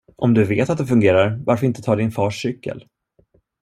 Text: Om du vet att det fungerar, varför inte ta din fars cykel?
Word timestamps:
Om 0.15 0.33
du 0.33 0.43
vet 0.43 0.69
att 0.69 0.77
det 0.77 0.85
fungerar, 0.87 1.39
varför 1.45 1.65
inte 1.65 1.81
ta 1.81 1.95
din 1.95 2.11
fars 2.11 2.41
cykel? 2.41 2.85